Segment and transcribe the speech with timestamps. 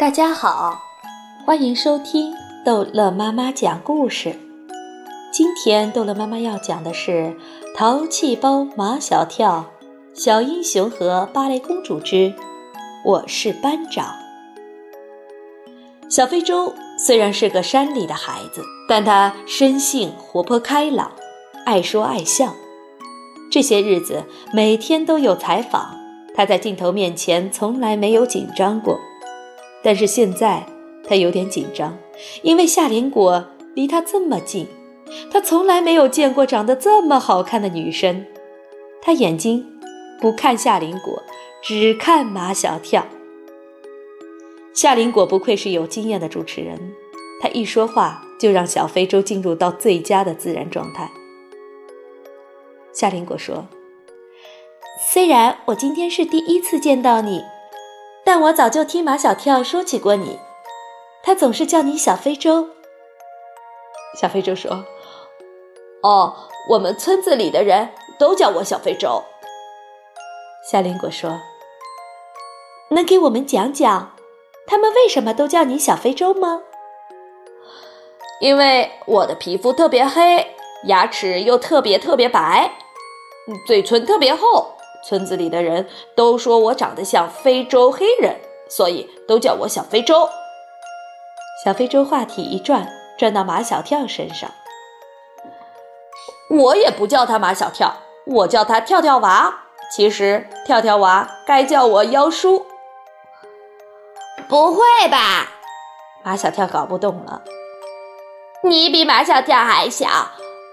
[0.00, 0.80] 大家好，
[1.44, 2.32] 欢迎收听
[2.64, 4.34] 逗乐妈妈讲故事。
[5.30, 7.36] 今天逗乐妈妈要讲的是
[7.76, 9.66] 《淘气包马小跳》
[10.24, 12.32] 《小英雄和芭蕾公主之
[13.04, 14.06] 我是班长》。
[16.08, 21.12] 小非洲虽然是个山里的孩子，但他生性活泼开朗，
[21.66, 22.54] 爱说爱笑。
[23.52, 25.94] 这些日子每天都有采访，
[26.34, 28.98] 他在镜头面前从来没有紧张过。
[29.82, 30.66] 但是现在
[31.08, 31.96] 他有点紧张，
[32.42, 34.66] 因为夏林果离他这么近，
[35.30, 38.26] 他从来没有见过长得这么好看的女生。
[39.02, 39.66] 他眼睛
[40.20, 41.22] 不看夏林果，
[41.62, 43.06] 只看马小跳。
[44.74, 46.92] 夏林果不愧是有经验的主持人，
[47.40, 51.10] 他一说话就让小非洲进入到最佳的自然状态。
[52.92, 53.66] 夏林果说
[55.10, 57.42] ：“虽然我今天是第一次见到你。”
[58.32, 60.38] 但我早就听马小跳说起过你，
[61.20, 62.68] 他总是叫你小非洲。
[64.20, 64.84] 小非洲说
[66.04, 66.36] ：“哦，
[66.68, 67.88] 我们村子里的人
[68.20, 69.24] 都叫我小非洲。”
[70.70, 71.40] 夏林果说
[72.94, 74.14] ：“能给我们讲讲，
[74.64, 76.62] 他们为什么都叫你小非洲吗？”
[78.40, 82.70] 因为我的皮肤特别黑，牙齿又特别特别白，
[83.66, 84.76] 嘴唇特别厚。
[85.02, 88.36] 村子里的人都说我长得像非洲黑人，
[88.68, 90.28] 所以都叫我小非洲。
[91.64, 94.50] 小非洲话题一转，转到马小跳身上。
[96.50, 97.94] 我也不叫他马小跳，
[98.26, 99.66] 我叫他跳跳娃。
[99.92, 102.66] 其实跳跳娃该叫我妖叔。
[104.48, 105.48] 不会吧？
[106.22, 107.42] 马小跳搞不懂了。
[108.62, 110.06] 你比马小跳还小，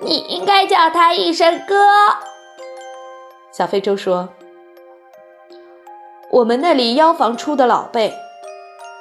[0.01, 1.75] 你应该叫他一声哥。
[3.57, 4.29] 小非洲说
[6.29, 8.13] ：“我们那里妖房出的老辈，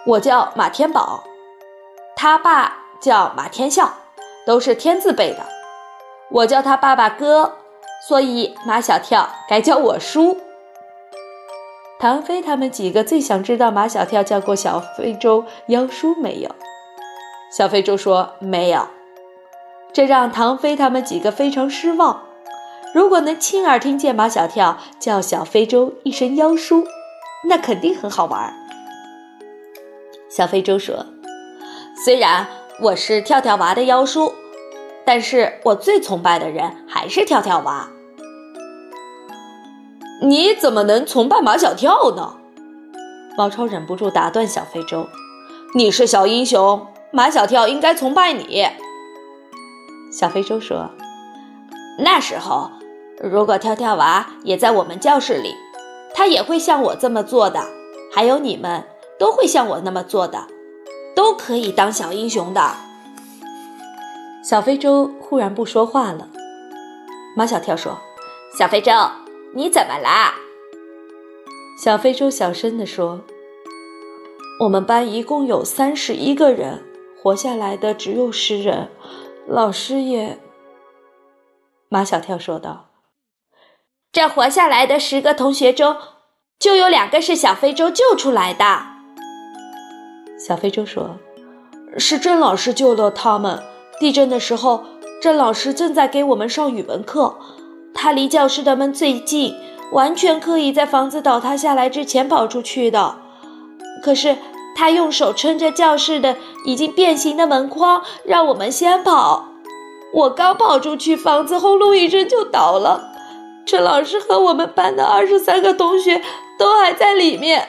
[0.06, 1.24] 我叫马天宝，
[2.16, 3.92] 他爸叫马天笑，
[4.46, 5.44] 都是天字辈的。
[6.30, 7.58] 我叫他爸爸哥，
[8.08, 10.38] 所以马小跳该叫我叔。”
[12.00, 16.50] 唐飞他们几个最想知道马小跳叫过小非洲妖叔没有？
[17.52, 18.88] 小非洲说没有，
[19.92, 22.22] 这让唐飞他们几个非常失望。
[22.96, 26.86] 如果能亲耳听见马小跳叫小非洲一声“妖叔”，
[27.46, 28.54] 那肯定很好玩。
[30.30, 31.04] 小非洲说
[32.02, 32.46] ：“虽然
[32.80, 34.32] 我是跳跳娃的妖叔，
[35.04, 37.90] 但是我最崇拜的人还是跳跳娃。”
[40.24, 42.38] 你怎么能崇拜马小跳呢？
[43.36, 45.06] 毛超忍不住打断小非洲
[45.76, 48.66] ：“你是小英雄，马小跳应该崇拜你。”
[50.10, 50.92] 小非洲说
[52.00, 52.70] ：“那时候。”
[53.22, 55.54] 如果跳跳娃也在我们教室里，
[56.14, 57.66] 他也会像我这么做的。
[58.12, 58.84] 还有你们
[59.18, 60.46] 都会像我那么做的，
[61.14, 62.74] 都可以当小英雄的。
[64.42, 66.28] 小非洲忽然不说话了。
[67.36, 67.98] 马小跳说
[68.56, 68.92] ：“小非洲，
[69.52, 70.34] 你怎么啦？”
[71.82, 73.20] 小非洲小声地说
[74.62, 76.82] ：“我们班一共有三十一个人，
[77.22, 78.88] 活下来的只有十人，
[79.46, 80.38] 老师也……”
[81.90, 82.85] 马小跳说道。
[84.16, 85.94] 这活下来的十个同学中，
[86.58, 88.64] 就有两个是小非洲救出来的。
[90.38, 91.18] 小非洲说
[91.98, 93.62] ：“是郑老师救了他们。
[94.00, 94.84] 地震的时候，
[95.20, 97.36] 郑老师正在给我们上语文课，
[97.92, 99.54] 他离教室的门最近，
[99.92, 103.18] 完全可以在房子倒塌下来之前跑出去的。
[104.02, 104.38] 可是
[104.74, 109.50] 他用手撑着教室的已经变形的门框，让我们先跑。
[110.14, 113.12] 我刚跑出去，房子轰隆一声就倒了。”
[113.66, 116.22] 陈老师和我们班的二十三个同学
[116.56, 117.68] 都还在里面。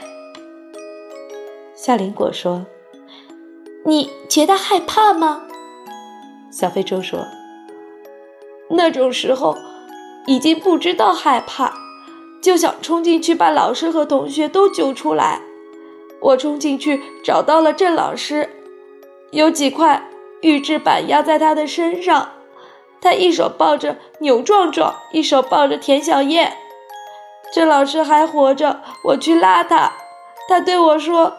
[1.75, 2.67] 夏林果说
[3.83, 5.41] ：“你觉得害怕吗？”
[6.51, 7.25] 小非洲说
[8.69, 9.57] ：“那种时候
[10.27, 11.73] 已经不知道害怕，
[12.41, 15.41] 就想冲进去把老师和同学都救出来。
[16.21, 18.49] 我冲进去找到了郑老师，
[19.31, 20.07] 有几块
[20.41, 22.29] 预制板压在他的身上。”
[23.01, 26.57] 他一手抱着牛壮壮，一手抱着田小燕。
[27.53, 29.93] 郑老师还活着，我去拉他，
[30.49, 31.37] 他对我说：“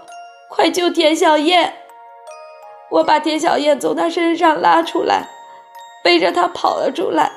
[0.49, 1.75] 快救田小燕！”
[2.91, 5.29] 我把田小燕从他身上拉出来，
[6.03, 7.33] 背着他跑了出来，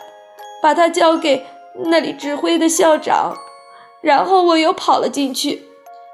[0.63, 1.45] 把他交给
[1.85, 3.35] 那里指挥的校长，
[4.01, 5.67] 然后我又跑了进去。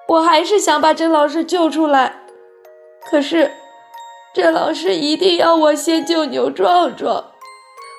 [0.07, 2.21] 我还是想把郑老师救出来，
[3.11, 3.51] 可是
[4.33, 7.25] 郑老师一定要我先救牛壮壮。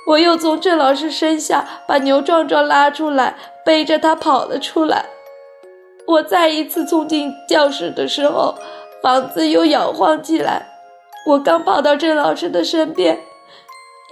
[0.09, 5.05] 我又从郑老师身下把牛壮壮拉出来，背着他跑了出来。
[6.07, 8.55] 我再一次冲进教室的时候，
[9.03, 10.67] 房子又摇晃起来。
[11.27, 13.21] 我刚跑到郑老师的身边，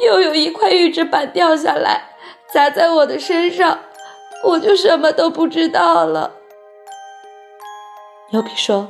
[0.04, 2.10] 又有一块预制板掉下来，
[2.52, 3.78] 砸在我的身上，
[4.44, 6.32] 我就什么都不知道了。
[8.32, 8.88] 牛皮说：“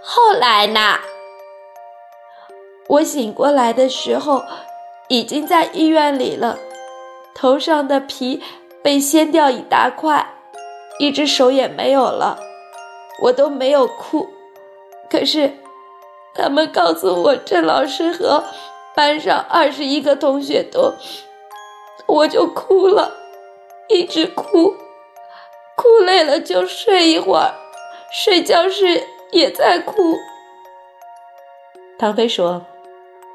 [0.00, 0.98] 后来呢？
[2.86, 4.44] 我醒过来的时候，
[5.08, 6.58] 已经在医院里了，
[7.34, 8.42] 头上的皮
[8.82, 10.34] 被掀掉一大块，
[10.98, 12.38] 一只手也没有了。
[13.22, 14.28] 我都没有哭，
[15.10, 15.58] 可是……”
[16.38, 18.44] 他们告诉我，郑老师和
[18.94, 20.92] 班上二十一个同学都，
[22.06, 23.14] 我就哭了，
[23.88, 24.74] 一直哭，
[25.76, 27.54] 哭累了就睡一会儿，
[28.12, 29.02] 睡觉时
[29.32, 30.18] 也在哭。
[31.98, 32.66] 唐飞说：“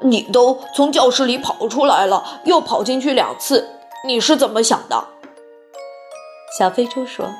[0.02, 3.68] 你都从教室里跑出来了，又跑进去两次，
[4.06, 5.08] 你是怎么想的？”
[6.58, 7.30] 小飞猪说：“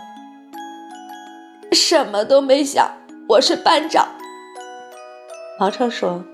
[1.72, 2.92] 什么都没想，
[3.28, 4.08] 我是班长。”
[5.60, 6.24] 毛超说：“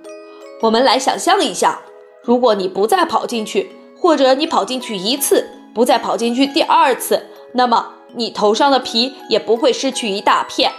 [0.62, 1.80] 我们来想象一下，
[2.22, 10.72] 如果你不再跑进去，或者你跑进去一次，不再跑进去第二次，那么你头上的皮也不会失去一大片，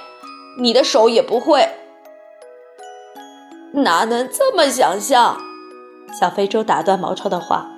[0.60, 1.68] 你的手也不会。
[3.74, 5.38] 哪能这么想象？”
[6.20, 7.70] 小非洲打断毛超的话：“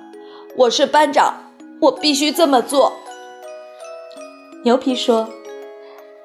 [0.56, 1.34] 我是班长，
[1.80, 2.92] 我必须这么做。”
[4.64, 5.28] 牛皮说：“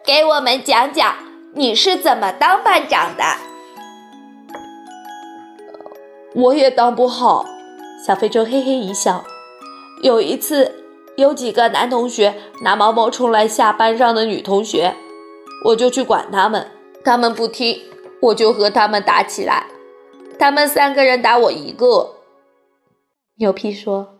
[0.05, 1.15] 给我们讲讲
[1.53, 3.23] 你是怎么当班长的。”
[6.35, 7.45] 我也当不好，
[8.05, 9.23] 小非洲嘿嘿一笑。
[10.03, 10.83] 有一次，
[11.15, 14.95] 有几个男同学拿毛毛虫来吓班上的女同学，
[15.65, 16.69] 我就去管他们，
[17.03, 17.81] 他们不听，
[18.21, 19.65] 我就和他们打起来。
[20.39, 22.15] 他们三个人打我一个。
[23.39, 24.19] 牛皮说：“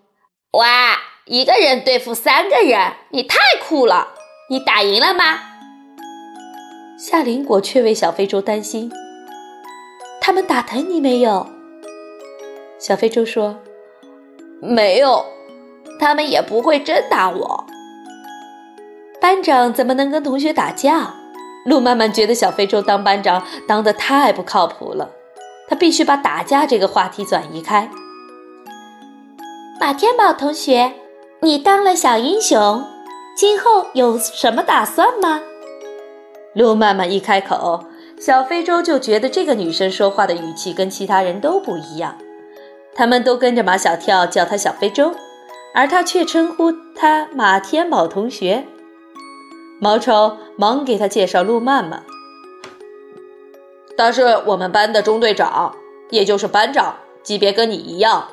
[0.54, 4.10] 哇，一个人对付三个人，你太酷了！
[4.50, 5.40] 你打赢了吗？”
[6.98, 8.92] 夏林果却为小非洲担心
[10.22, 11.48] ：“他们打疼你没有？”
[12.80, 13.60] 小非洲说
[14.62, 15.26] ：“没有，
[16.00, 17.66] 他们也不会真打我。
[19.20, 21.16] 班长怎么能跟同学打架？”
[21.68, 25.12] 路曼曼觉得小非洲当班长当得太不靠谱了，
[25.68, 27.90] 他必须把打架这个话题转移开。
[29.78, 30.94] 马天宝同学，
[31.42, 32.86] 你当了小英雄，
[33.36, 35.42] 今后有什么打算吗？
[36.54, 37.84] 路曼曼一开口，
[38.18, 42.16] 小非洲就觉得这个女生说话的语气跟其他人都不一样。
[42.96, 45.14] 他们都跟着马小跳叫她小非洲，
[45.74, 48.66] 而她却称呼他马天宝同学。
[49.80, 52.04] 毛超忙给他介绍路曼曼，
[53.98, 55.76] 他是我们班的中队长，
[56.10, 58.30] 也就是班长，级别跟你一样。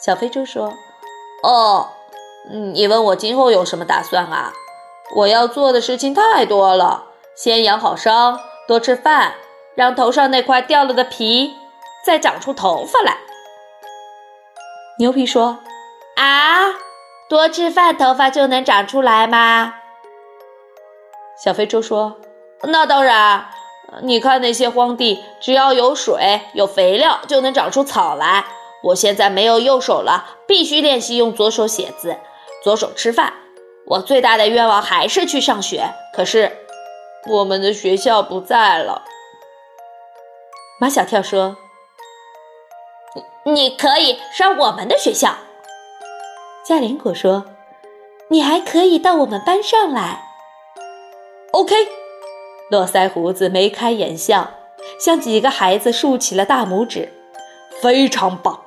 [0.00, 0.74] 小非洲说
[1.44, 1.88] ：“哦，
[2.74, 4.52] 你问我今后有什么打算啊？
[5.16, 7.04] 我要做的事情太多了，
[7.36, 9.34] 先养好伤，多吃饭，
[9.74, 11.54] 让头上那块掉了的皮。”
[12.04, 13.16] 再长出头发来，
[14.98, 15.60] 牛皮说
[16.16, 16.74] ：“啊，
[17.30, 19.76] 多吃饭头发就能长出来吗？”
[21.36, 22.20] 小非洲说
[22.62, 23.46] ：“那当然，
[24.02, 28.44] 你看那些荒地，只要有水、有肥料，就能长出草来。
[28.82, 32.16] 我现在没有右手了，必须练习用左手写字，
[32.62, 33.32] 左手吃饭。
[33.86, 36.56] 我最大的愿望还是去上学，可是
[37.26, 39.02] 我们的学校不在了。”
[40.80, 41.56] 马小跳说。
[43.46, 45.36] 你可以上我们的学校，
[46.64, 47.44] 嘉林果说
[48.28, 50.22] ：“你还可以到我们班上来。”
[51.54, 51.72] OK，
[52.68, 54.50] 络腮胡子眉开眼笑，
[54.98, 57.12] 向几个孩子竖起了大拇指，
[57.80, 58.60] 非常棒。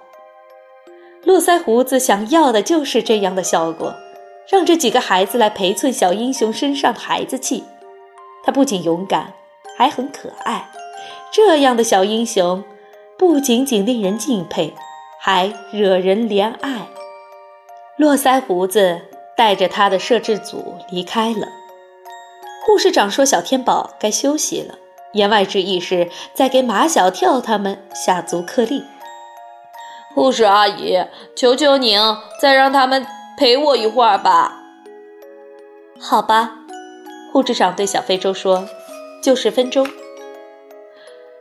[1.26, 3.94] 络腮胡子想要的就是这样的效果，
[4.48, 7.66] 让这几个孩子来陪衬小英雄身上的孩子气。
[8.46, 9.34] 他不仅勇敢，
[9.78, 10.70] 还很可爱。
[11.30, 12.64] 这样的小英雄。
[13.18, 14.74] 不仅仅令人敬佩，
[15.20, 16.88] 还惹人怜爱。
[17.98, 19.02] 络腮胡子
[19.36, 21.48] 带着他的摄制组离开了。
[22.68, 24.76] 护士长说：“小天宝该休息了。”
[25.16, 28.84] 言外之意是在给马小跳他们下足课令。
[30.14, 31.02] 护士阿姨，
[31.34, 31.98] 求求您
[32.42, 33.08] 再让他们
[33.38, 34.52] 陪我一会儿吧。
[35.98, 36.56] 好吧，
[37.32, 38.68] 护士长对小非洲说
[39.24, 39.88] ：“就十分钟。”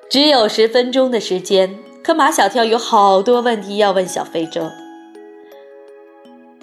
[0.08, 4.70] 只有十分钟的时间，可马小跳有好多问题要问小非洲。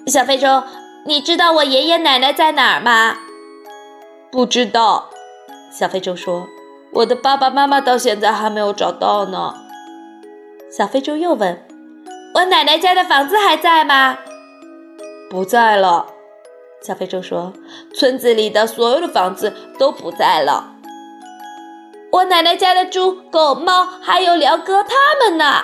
[0.06, 0.62] 小非洲，
[1.04, 3.18] 你知道我爷爷奶奶在哪儿吗？
[4.34, 5.10] 不知道。
[5.70, 6.48] 小非洲说
[6.90, 9.54] ：“我的爸爸妈妈到现在还没有找到呢。”
[10.68, 11.64] 小非洲又问
[12.34, 14.18] ：“我奶奶家的房子还在吗？”
[15.30, 16.06] 不在了。
[16.82, 17.52] 小非洲说
[17.94, 20.74] ：“村子里的所有的房子都不在了。”
[22.10, 25.62] 我奶奶家的猪、狗、猫，还有辽哥他们呢。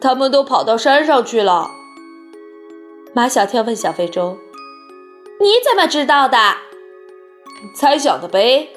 [0.00, 1.70] 他们都跑到山上去了。
[3.14, 4.36] 马小跳问小非洲
[5.40, 6.36] ：“你怎么知道的？”
[7.74, 8.68] 猜想的呗。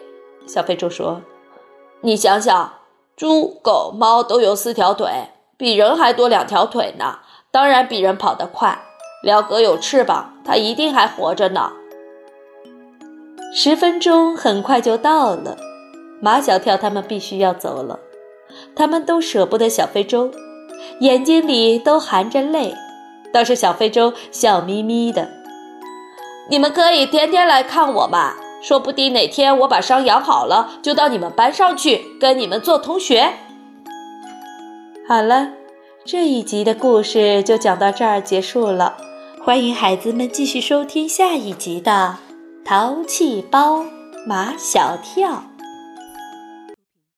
[0.47, 1.21] 小非洲说
[2.01, 2.73] ：“你想想，
[3.15, 7.19] 猪、狗、猫都有四条腿，比人还多两条腿呢，
[7.51, 8.79] 当然比人跑得快。
[9.21, 11.73] 辽哥有翅膀，他一定还活着呢。”
[13.53, 15.57] 十分钟很快就到了，
[16.21, 17.99] 马小跳他们必须要走了，
[18.75, 20.31] 他们都舍不得小非洲，
[20.99, 22.75] 眼睛里都含着泪。
[23.31, 25.29] 倒是小非洲笑眯眯的。
[26.49, 33.33] 你们可以天天来看我嘛，说不定哪天我把伤养好了，就到你们班上去跟你们做同学。
[35.07, 35.49] 好了，
[36.05, 38.97] 这一集的故事就讲到这儿结束了，
[39.43, 42.17] 欢迎孩子们继续收听下一集的。
[42.65, 43.85] 淘气包
[44.27, 45.43] 马小跳。